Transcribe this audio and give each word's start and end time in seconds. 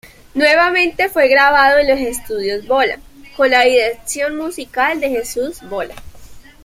Nuevamente 0.33 1.09
fue 1.09 1.27
grabado 1.27 1.77
en 1.77 1.87
los 1.87 1.99
Estudios 1.99 2.65
Bola, 2.65 2.97
con 3.37 3.51
la 3.51 3.61
Dirección 3.65 4.35
Musical 4.35 4.99
de 4.99 5.11
Jesús 5.11 5.61
Bola. 5.69 5.93